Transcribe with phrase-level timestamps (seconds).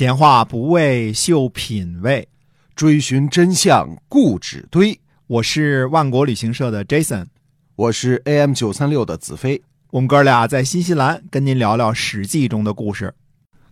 [0.00, 2.26] 闲话不为秀品味，
[2.74, 4.98] 追寻真相固执堆。
[5.26, 7.26] 我是万国旅行社的 Jason，
[7.76, 9.60] 我是 AM 九三六的子飞。
[9.90, 13.12] 我们哥俩在新西兰跟您聊聊《史记》中的故事。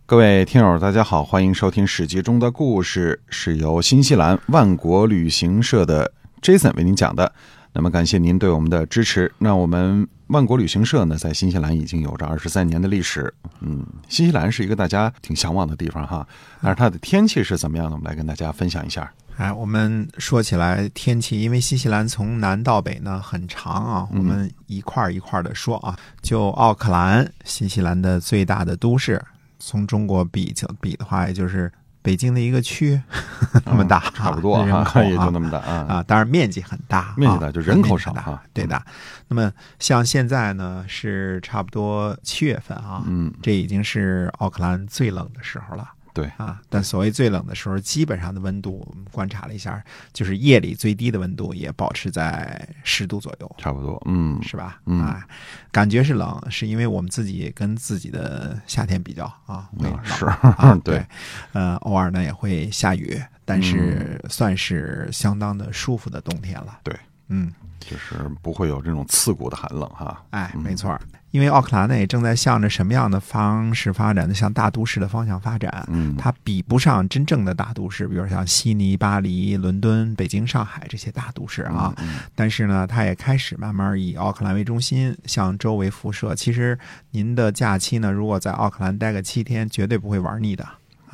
[0.05, 7.33] 各位听友，大家好，欢迎收听《史记》中的故事，是由新西兰万国旅行社的 Jason 为您讲的。
[7.73, 9.33] 那么感谢您对我们的支持。
[9.39, 13.33] 那我们万国旅行社呢，在新西兰已经有着二十三年的历史。
[13.61, 16.25] 嗯，新西兰是一个大家挺向往的地方哈。
[16.61, 17.93] 但是它的天气是怎么样的？
[17.93, 19.11] 我们来跟大家分享一下。
[19.37, 25.97] 哎，我们说起来天气，因为新西兰从南到北呢很长啊，我们一块儿一块儿的说啊。
[26.21, 29.19] 就奥克兰，新西兰的最大的都市，
[29.57, 31.71] 从中国比就比的话，也就是。
[32.09, 32.99] 北京的一个区，
[33.65, 36.03] 那么大，差不多，人口也就那么大啊啊！
[36.07, 38.81] 当然面积很大，面积大就人口少啊，对的。
[39.27, 45.87] 那么像现在呢，是差不多七月份啊，嗯，这已经是奥克兰最冷的时候了。
[46.13, 54.79] 对啊，但所谓最冷的时候，基本上的温度，我们观察了一下，就是夜里最低的温度也保持在十度左右，差不多，嗯，是吧？
[54.85, 55.25] 啊，
[55.71, 61.05] 感觉是冷，是因为我们自己跟自己的夏天比较啊，会冷是啊， 对，
[61.53, 66.79] 呃，偶尔呢也会下雨，但是算是相当的舒服的冬天了。
[66.83, 66.95] 对，
[67.27, 70.23] 嗯，就是不会有这种刺骨的寒冷哈。
[70.31, 70.99] 哎，没错。
[71.31, 74.33] 因为奥克兰呢也正在向着什么样的方式发展呢？
[74.33, 75.87] 向大都市的方向发展。
[75.91, 81.93] 嗯，它比不上真正的大都市，比如像悉尼、巴黎、伦敦、北京、上海这些大都市啊。
[82.33, 86.33] 但是呢，它也开始慢慢以奥克兰为中心向周围辐射。
[86.33, 86.77] 其实
[87.11, 90.67] 您的假期呢，如果在奥克兰待个七天，绝对不会玩腻的。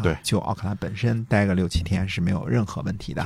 [0.03, 3.25] 对，就奥克兰本身待个六七天是没有任何问题的。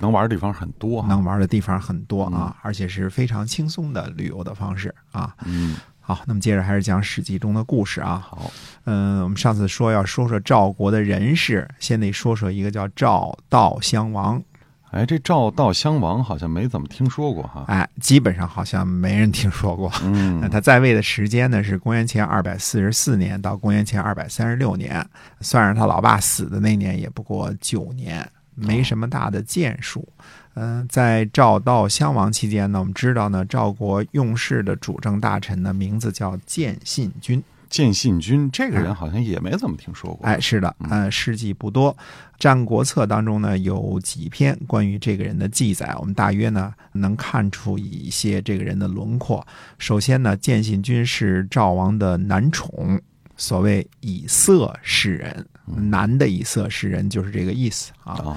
[0.00, 5.34] 能玩的地方很多，能玩的地方很多啊，而且是非常轻松的旅游的方式啊。
[5.46, 5.76] 嗯。
[6.14, 8.18] 好，那么接着还是讲《史记》中的故事啊。
[8.28, 8.50] 好，
[8.84, 14.42] 嗯，我们上次说要说说赵国的人事，先得说说一个叫赵悼襄王。
[14.90, 17.64] 哎，这赵悼襄王好像没怎么听说过哈。
[17.68, 19.88] 哎，基本上好像没人听说过。
[20.02, 25.06] 嗯，他在位的时间呢是公元前二百四十四年到公元前二百三十六年，
[25.40, 30.08] 算上他老爸死的那年也不过九年，没什么大的建树。
[30.54, 37.42] 嗯，在赵悼襄王期间呢，我们知道呢，赵国用事的主政大臣呢，名字叫建信君。
[37.68, 40.26] 建信君这个人好像也没怎么听说过。
[40.26, 41.94] 哎，是的，呃，事迹不多，
[42.36, 49.46] 《战国策》当中呢有几篇关于这个人的记载，我们大约呢能看出一些这个人的轮廓。
[49.78, 53.00] 首先呢，建信君是赵王的男宠，
[53.36, 55.46] 所谓以色示人，
[55.76, 58.36] 男的以色侍人就是这个意思啊。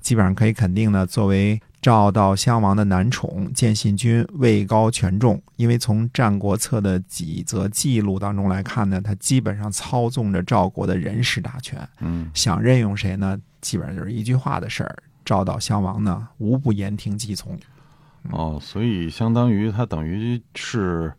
[0.00, 5.40] 基本上可以肯定呢，作为赵悼襄王的男宠，建信君位高权重。
[5.56, 11.88] 因为从《战国策》的几则记录当中来看呢，他基本上操纵着赵国的人事大权。
[12.00, 13.38] 嗯，想任用谁呢？
[13.60, 14.96] 基本上就是一句话的事儿。
[15.24, 17.56] 赵悼襄王呢，无不言听计从。
[18.30, 21.12] 哦，所以相当于他等于是。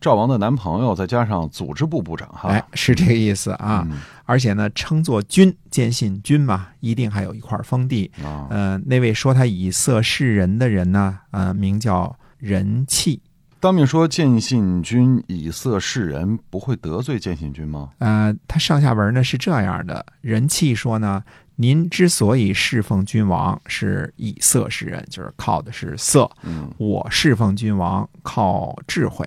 [0.00, 3.86] 赵王的男朋友，再加上组织部部长，哈，哎，是这个意思啊。
[4.24, 8.10] 而且呢，称作君，坚信君嘛，一定还有一块封地。
[8.50, 13.20] 呃，那位说他以色示人的人呢，呃，名叫人气。
[13.58, 17.90] 当面说建信君以色示人，不会得罪建信君吗？
[17.98, 21.24] 呃，他上下文呢是这样的：人气说呢，
[21.56, 26.30] 您之所以侍奉君王，是以色示人，就是靠的是色。
[26.42, 29.26] 嗯，我侍奉君王靠智慧。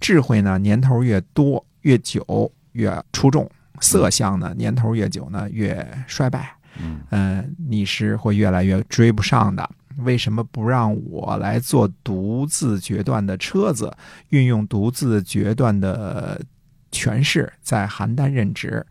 [0.00, 3.44] 智慧呢，年头越多越久越出众；
[3.80, 6.54] 色相呢，年头越久呢越衰败。
[7.10, 9.68] 嗯，你是会越来越追不上的。
[9.98, 13.92] 为什么不让我来做独自决断的车子，
[14.28, 16.40] 运用独自决断的
[16.92, 18.86] 权势，在邯郸任职？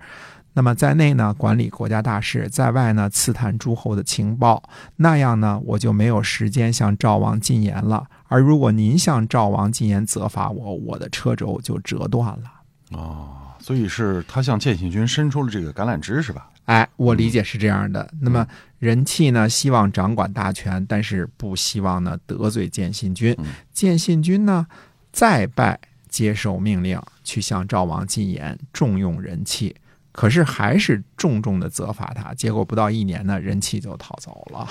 [0.53, 4.61] 那么在内呢，管理国家大事；在外呢，刺探诸侯的情报。
[4.97, 8.05] 那样呢，我就没有时间向赵王进言了。
[8.27, 12.51] 而如果您向赵王进言责罚我，我的车轴就折断了。
[12.91, 16.49] 哦，所以是他向建信君伸出了这个橄榄枝，是吧？
[16.65, 18.09] 哎，我理解是这样的。
[18.19, 18.45] 那么
[18.79, 23.35] 人气呢，希望掌管大权，但是不希望呢得罪建信君。
[23.71, 24.67] 建信君呢，
[25.11, 29.75] 再拜接受命令，去向赵王进言，重用人气。
[30.11, 34.67] 可是还是重重的责罚他，结果不到一年呢，人气就逃走了。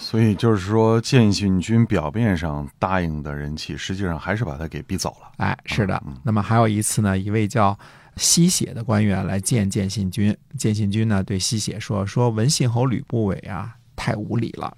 [0.00, 5.32] 所以就是说，建信君表面上答应的人气，实际上还是把他给逼走了。
[5.38, 6.00] 哎，是的。
[6.22, 7.76] 那么还有一次呢，一位叫
[8.16, 14.74] 西血的官员来见建信君，建信君呢对西血说：“说文信侯吕不韦啊，太无礼了。”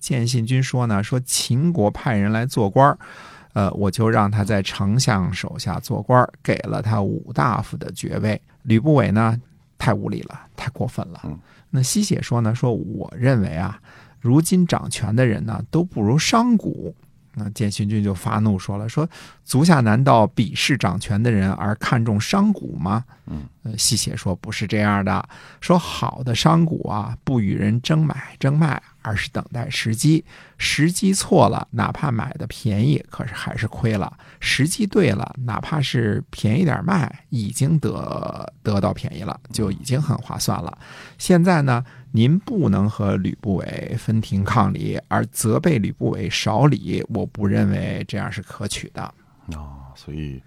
[0.00, 2.98] 建信君说呢：“说秦国派人来做官
[3.52, 9.40] 呃，我就让他在丞相手下做官给了他五大夫的爵位。”吕不韦呢？
[9.78, 11.20] 太无礼了，太过分了。
[11.24, 11.38] 嗯
[11.70, 13.80] 那西写说呢，说我认为啊，
[14.24, 16.66] 如今掌权的人呢，都不如商贾。
[17.34, 19.06] 那建信军就发怒说了：“说
[19.44, 25.26] 足下难道鄙视掌权的人而看重商贾吗？”嗯，呃，细写说不是这样的，
[25.60, 30.22] 说好的商贾啊，不与人争买争卖，而是等待时机。
[30.58, 40.76] 时机错了，哪怕买的便宜，可是还是亏了；时机对了，哪怕是便宜点卖，已经得得到便宜了，就已经很划算了。
[41.16, 41.82] 现在呢，
[42.12, 49.02] 您不能和吕不韦分庭抗礼，而责备吕不韦少礼，我不认为这样是可取的。
[49.02, 50.42] 啊，所以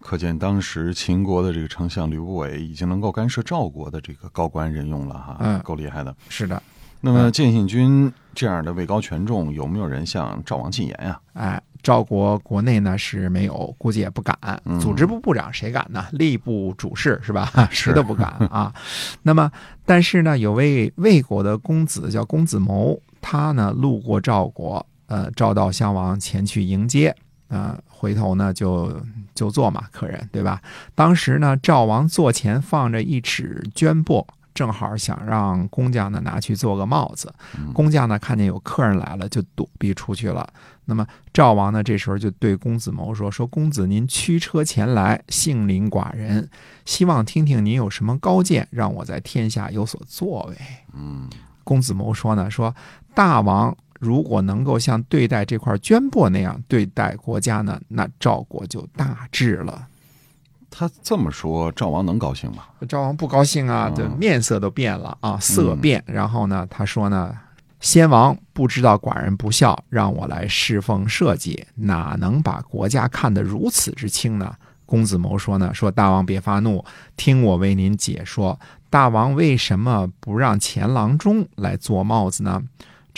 [0.00, 6.14] 可见当时秦国的这个丞相吕不韦已经能够干涉赵国的这个高官任用了哈，嗯够厉害的。
[6.28, 6.62] 是的，
[7.00, 14.36] 那么建信君这样的位高权重，有没有人向赵王进言呀、哎，赵国国内呢是没有，估计也不敢。
[14.64, 16.06] 嗯组织部部长谁敢呢？
[16.12, 17.50] 吏部主事是吧？
[17.70, 18.72] 谁都不敢 啊。
[19.22, 19.50] 那么，
[19.84, 27.14] 但是呢，有位魏国的公子叫公子谋，他呢路过赵国，呃，赵悼襄王前去迎接，
[27.48, 28.94] 呃，回头呢就
[29.34, 30.62] 就坐嘛，客人对吧？
[30.94, 34.24] 当时呢，赵王座前放着一尺绢帛。
[34.54, 40.52] 正好想让工匠呢拿去做个帽子，嗯工匠呢看见有客人来了，就躲避出去了。
[40.84, 46.50] 那么赵王呢，这时候就对公子谋说：“说公子您驱车前来，幸临寡人，
[46.84, 50.56] 希望听听您有什么高见，让我在天下有所作为。”
[50.92, 51.30] 嗯，
[51.62, 52.74] 公子谋说呢：“说
[53.14, 59.86] 大王如果能够像对待这块绢帛那样对待国家呢，那赵国就大治了。”
[60.70, 62.64] 他这么说，赵王能高兴吗？
[62.86, 66.04] 赵王不高兴啊，嗯这面色都变了啊，色变。
[66.06, 67.34] 然后呢，他说呢，
[67.80, 74.54] 先王不知道寡人不孝，让我来侍奉社稷，哪能把国家看得如此之轻呢？
[74.84, 76.84] 公子谋说呢，说大王别发怒，
[77.16, 78.58] 听我为您解说，
[78.90, 82.62] 大王为什么不让钱郎中来做帽子呢？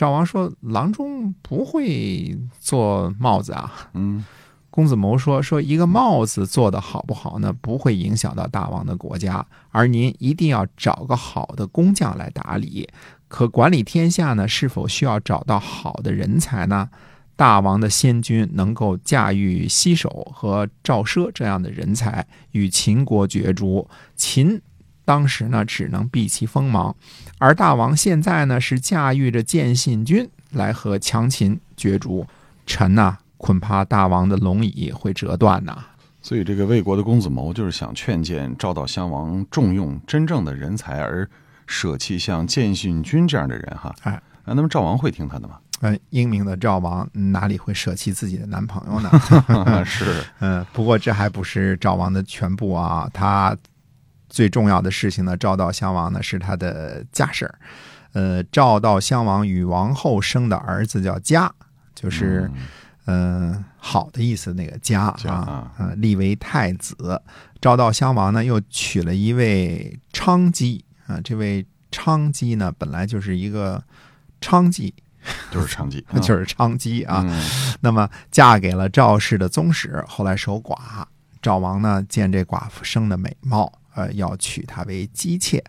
[0.01, 3.91] 赵王说，郎中不会做帽子啊。
[3.93, 4.25] 嗯
[4.71, 12.89] 公子谋说：“说一个帽子做得好不好呢，不会影响到大王的国家，而您一定要找个好的工匠来打理。
[13.29, 16.89] 可管理天下呢，是否需要找到好的人才呢？
[17.37, 23.87] 大王的先君能够驾驭西首和赵奢这样的人才，与秦国角逐。
[24.17, 24.63] 秦
[25.11, 26.95] 当时呢，只能避其锋芒，
[27.39, 32.25] 而大王现在呢，是驾驭着建信军来和强秦角逐。
[32.65, 35.77] 臣呐、恐怕大王的龙椅会折断呐。
[36.23, 41.29] 所以这个魏国的公子谋就是想劝谏赵悼襄王重用真正的人才，而
[41.67, 43.93] 舍弃像建信君这样的人哈。
[44.05, 44.13] 哎
[44.45, 45.57] 啊，那么赵王会听他的吗？
[45.81, 49.11] 呃，英明的赵王哪里会舍弃自己的男朋友呢？
[49.85, 53.57] 是， 嗯，不过这还不是赵王的全部啊，他
[54.31, 57.59] 最重要的事情呢，赵悼襄王呢是他的家事儿。
[58.13, 61.53] 呃，赵悼襄王与王后生的儿子叫嘉，
[61.95, 62.51] 就是
[63.05, 67.21] 嗯、呃好的意思那个嘉嘉啊，呃，立为太子。
[67.61, 73.83] 赵悼襄王呢又娶了一位昌姬啊，这位昌姬呢本来就是一个
[74.41, 74.93] 娼妓，
[75.51, 77.25] 就是娼妓， 就是娼妓啊。
[77.29, 77.43] 嗯
[77.81, 80.77] 那么嫁给了赵氏的宗室，后来守寡。
[81.41, 85.63] 赵王呢见这寡妇生的美貌，呃，要娶她为姬妾。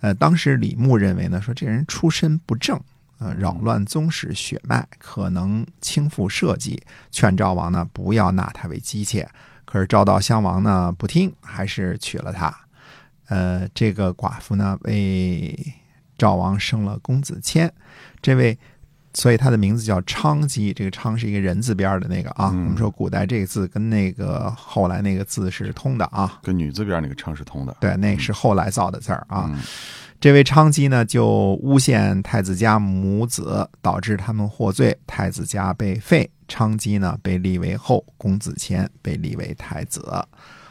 [0.00, 2.80] 呃，当时李牧认为呢，说这人出身不正，
[3.18, 9.28] 呃，扰乱宗室血脉，可能倾覆社稷，劝赵王呢不要纳她为姬妾。
[9.64, 12.56] 可是赵悼襄王呢不听，还是娶了她。
[13.26, 15.74] 呃，这个寡妇呢为
[16.16, 17.72] 赵王生了公子谦，
[18.22, 18.58] 这位
[19.14, 22.50] 所以他的名字叫昌姬，这个昌是一个人字边儿的那个啊。
[22.52, 27.76] 嗯我们说古代这个字跟那个后来那个字是通的啊，跟女字边那个昌是通的。
[27.80, 29.50] 对，那是后来造的字儿啊。
[29.52, 29.58] 嗯
[30.20, 40.12] 这位昌姬呢，就诬陷太子家母子，导致他们获罪，太子家被废，昌姬呢被立为后，公子虔被立为太子。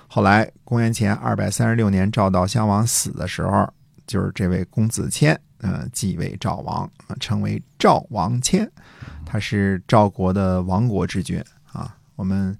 [0.06, 3.66] 后来公元前二百三十六年，赵悼襄王死的时候，
[4.06, 8.70] 就是这位公子谦，呃，继位赵王，呃称为赵王谦，
[9.26, 11.96] 他是赵国的亡国之君啊。
[12.16, 12.58] 我们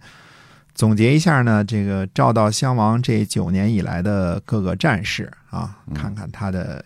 [0.74, 6.84] 总结一下呢，这个赵悼襄王这九年以来的各个战事啊，看看他的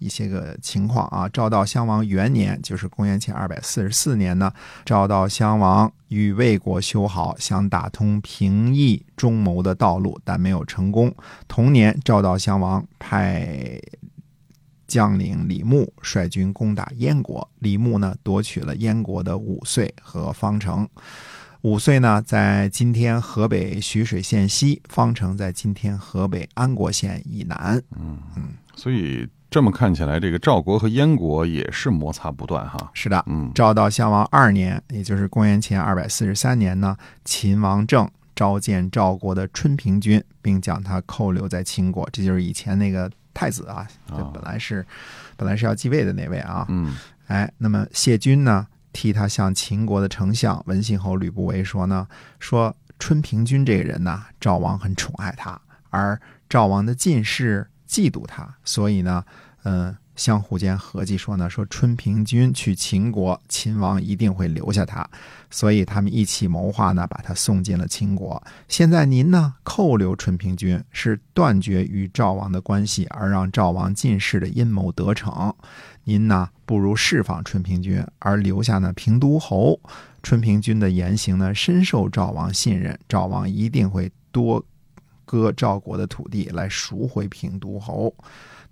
[0.00, 1.28] 一些个情况啊。
[1.28, 4.52] 赵悼襄王元年，就是公元前二百四十四年呢，
[4.84, 11.14] 赵悼襄王与魏国修好，想打通平易中牟的道路，但没有成功。
[11.46, 13.80] 同年，赵悼襄王派
[14.88, 20.88] 将领李牧率军攻打燕国，李牧呢夺取了燕国的五岁和方城。
[21.62, 27.82] 五岁呢，在今天河北徐水县西；方城在今天河北安国县以南。
[27.96, 32.90] 嗯嗯所以这么看起来，这个赵国和燕国也是摩擦不断哈。
[32.94, 42.08] 是的，嗯赵悼襄王二年，也就是公元前二百四十三年呢，秦王政召见赵国的春平君，并将他扣留在秦国。
[42.12, 44.84] 这就是以前那个太子啊，这哦本来是、
[45.36, 46.66] 本来是要继位的那位啊。
[46.68, 46.96] 嗯
[47.28, 52.08] 哎，那么谢军呢，替他向秦国的丞相文信侯吕不韦说呢，
[52.40, 59.24] 说春平君这个人呢，赵王很宠爱他，而赵王的近侍嫉妒他，所以呢，
[59.62, 65.08] 嗯、相互间合计说呢，说春平君去秦国，秦王一定会留下他，
[65.48, 68.42] 所以他们一起谋划呢，把他送进了秦国。
[68.66, 75.54] 现在您呢扣留春平君，是断绝与赵王的关系，而让赵王进士的阴谋得逞。
[76.02, 79.80] 您呢不如释放春平君，而留下呢平都侯。
[80.20, 84.64] 春平君的言行呢深受赵王信任，赵王一定会多
[85.24, 88.12] 割赵国的土地来赎回平都侯。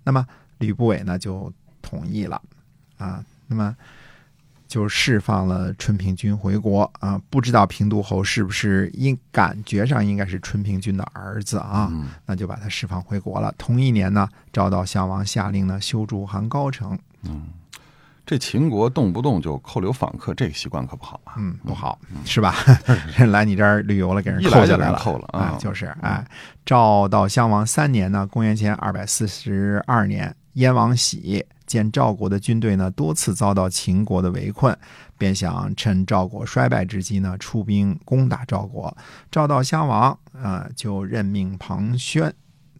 [0.03, 0.25] 那么
[0.59, 2.41] 吕不韦呢就同意了
[2.97, 3.75] 啊，那么
[4.67, 7.21] 就释放了春平君回国啊。
[7.29, 11.87] 不知道平都侯是不是应感觉上应该是春平君的儿子啊？
[11.91, 13.53] 嗯那就把他释放回国了。
[13.57, 16.99] 同一年呢，赵悼襄王下令呢修筑韩高城，
[18.25, 21.35] 这秦国动不动就扣留访客，这个习惯可不好啊。
[21.37, 22.53] 嗯，不好，是吧？
[23.17, 26.27] 人来你这儿旅游了，给人扣下来了，扣了啊哎就是哎，
[26.65, 34.77] 赵悼襄王三年呢，公元前二百四十二年，燕王喜见赵国的军队呢多次遭到秦国的围困，
[35.17, 38.95] 便想趁赵国衰败之机呢出兵攻打赵国。
[39.31, 42.31] 赵悼襄王啊、呃就任命庞涓。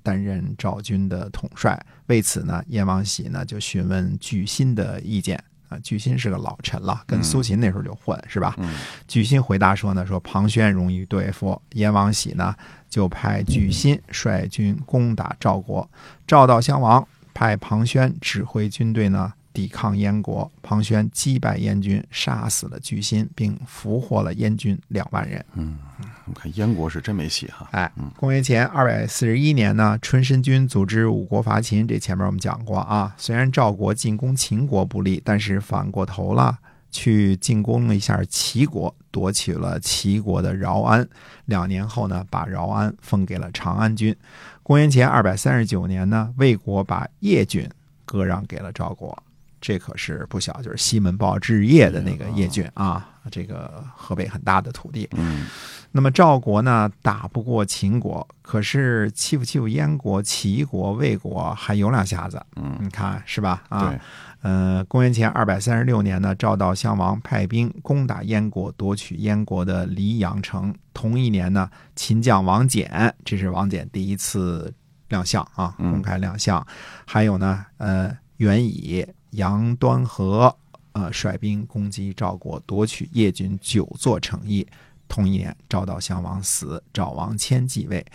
[0.03, 5.77] 担任赵军的统帅，为此呢，燕王喜呢就询问巨辛的意见啊。
[5.83, 8.55] 巨辛是个老臣了，跟苏秦那时候就混，是吧？
[8.59, 8.73] 嗯
[9.05, 12.55] 巨辛回答说呢，说庞涓容易对付，燕王喜呢
[12.89, 15.85] 就派巨辛率军攻打赵国。
[16.25, 17.05] 赵悼襄王
[17.37, 25.45] 派庞涓指挥军队呢抵抗燕国，庞涓击败燕军，杀死了巨辛，并俘获了燕军两万人。
[25.53, 25.77] 嗯
[26.25, 27.69] 我看燕国是真没戏哈。
[27.73, 33.13] 哎，公元前二百四十一年呢，春申君组织五国伐秦，这前面我们讲过啊。
[33.17, 36.57] 虽然赵国进攻秦国不利，但是反过头了，
[36.97, 41.07] 去进攻了一下齐国，夺取了齐国的饶安。
[41.45, 44.15] 两年后呢，把饶安封给了长安君。
[44.63, 47.69] 公元前二百三十九年呢，魏国把邺郡
[48.03, 49.15] 割让给了赵国。
[49.61, 55.07] 这可是不小，就是西门豹治邺的那个邺郡啊，这个河北很大的土地。
[55.15, 55.45] 嗯
[55.89, 63.63] 那么赵国呢，打不过秦国，可是欺负欺负燕国、齐国、魏国还有两下子，嗯，你看是吧？
[63.69, 63.99] 啊对，，
[64.41, 70.73] 呃，公元前二百三十六年呢，赵悼襄王派兵攻打燕国，夺取燕国的黎阳城。
[70.93, 74.73] 同一年呢，秦将王翦，这是王翦第一次
[75.09, 76.65] 亮相啊，嗯公开亮相。
[77.05, 80.55] 还有呢，呃，袁以、杨端和，
[80.93, 84.65] 呃，率兵攻击赵国，夺取邺郡九座城邑。
[85.07, 88.05] 同一年，赵悼襄王死，赵王迁继位。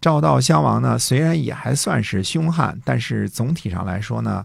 [0.00, 4.44] 赵悼襄王呢，虽然也还算是凶悍，但是总体上来说呢，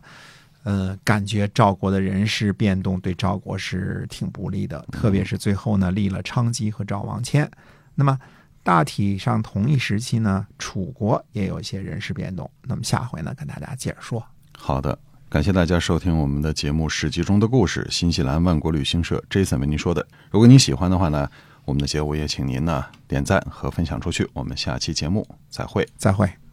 [0.68, 7.50] 呃，感觉赵国的人事变动对赵国是挺不利的，特别是最后呢立了昌吉和赵王谦。
[7.96, 8.20] 那么
[8.64, 12.52] 大体上同一时期呢，楚国也有一些人事变动。
[12.64, 14.22] 那么下回呢，跟大家接着说。
[14.58, 15.00] 好的。
[15.30, 20.08] 感谢大家收听我们的节目《史记中的故事》，新西兰万国旅行社 Jason 为您说的。
[20.32, 21.30] 如果您喜欢的话呢，
[21.66, 24.26] 我们的节目也请您呢点赞和分享出去。
[24.32, 25.86] 我们下期节目再会。
[25.98, 26.47] 再会。